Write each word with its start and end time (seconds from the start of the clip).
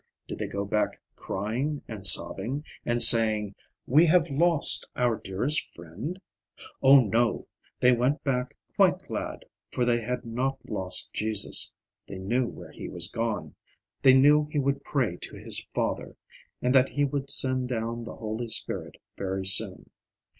Did 0.27 0.39
they 0.39 0.47
go 0.47 0.65
back 0.65 0.97
crying 1.15 1.83
and 1.87 2.07
sobbing, 2.07 2.65
and 2.87 3.03
saying, 3.03 3.53
"We 3.85 4.07
have 4.07 4.31
lost 4.31 4.89
our 4.95 5.15
dearest 5.15 5.69
friend?" 5.75 6.19
Oh, 6.81 7.01
no; 7.03 7.45
they 7.79 7.91
went 7.95 8.23
back 8.23 8.55
quite 8.75 9.03
glad, 9.03 9.45
for 9.69 9.85
they 9.85 10.01
had 10.01 10.25
not 10.25 10.57
lost 10.67 11.13
Jesus; 11.13 11.71
they 12.07 12.17
knew 12.17 12.47
where 12.47 12.71
he 12.71 12.89
was 12.89 13.11
gone; 13.11 13.53
they 14.01 14.15
knew 14.15 14.45
he 14.49 14.57
would 14.57 14.83
pray 14.83 15.17
to 15.17 15.35
his 15.35 15.63
Father, 15.65 16.15
and 16.63 16.73
that 16.73 16.89
he 16.89 17.05
would 17.05 17.29
send 17.29 17.69
down 17.69 18.03
the 18.03 18.15
Holy 18.15 18.47
Spirit 18.47 18.95
very 19.15 19.45
soon. 19.45 19.87